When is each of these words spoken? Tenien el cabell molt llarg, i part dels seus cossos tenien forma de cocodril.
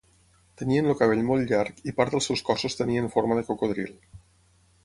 Tenien 0.61 0.87
el 0.93 0.97
cabell 1.01 1.21
molt 1.27 1.53
llarg, 1.53 1.83
i 1.91 1.95
part 1.99 2.15
dels 2.15 2.31
seus 2.31 2.43
cossos 2.49 2.81
tenien 2.83 3.11
forma 3.17 3.39
de 3.41 3.45
cocodril. 3.51 3.97